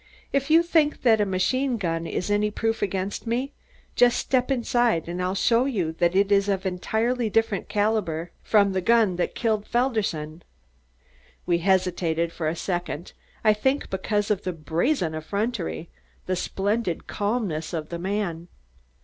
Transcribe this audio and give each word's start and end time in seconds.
If 0.33 0.49
you 0.49 0.63
think 0.63 1.03
that 1.03 1.27
machine 1.27 1.77
gun 1.77 2.07
is 2.07 2.31
any 2.31 2.49
proof 2.49 2.81
against 2.81 3.27
me, 3.27 3.53
just 3.95 4.17
step 4.17 4.49
inside 4.49 5.07
and 5.07 5.21
I'll 5.21 5.35
show 5.35 5.65
you 5.65 5.91
that 5.99 6.15
it 6.15 6.31
is 6.31 6.49
of 6.49 6.65
an 6.65 6.73
entirely 6.73 7.29
different 7.29 7.69
caliber 7.69 8.31
from 8.41 8.71
the 8.73 8.81
gun 8.81 9.17
that 9.17 9.35
killed 9.35 9.67
Felderson." 9.67 10.41
We 11.45 11.59
hesitated 11.59 12.31
for 12.31 12.47
a 12.47 12.55
second, 12.55 13.13
I 13.43 13.53
think 13.53 13.91
because 13.91 14.31
of 14.31 14.41
the 14.41 14.53
brazen 14.53 15.13
effrontery, 15.13 15.91
the 16.25 16.35
splendid 16.35 17.05
calmness 17.05 17.71
of 17.71 17.89
the 17.89 17.99
man. 17.99 18.47